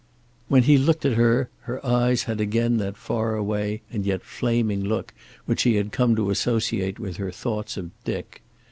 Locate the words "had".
2.23-2.41, 5.75-5.91